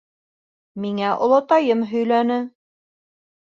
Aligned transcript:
—Миңә 0.85 1.09
олатайым 1.25 1.85
һөйләне. 1.93 2.41